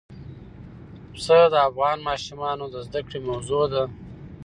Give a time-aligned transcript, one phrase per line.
[1.13, 3.83] پسه د افغان ماشومانو د زده کړې موضوع ده.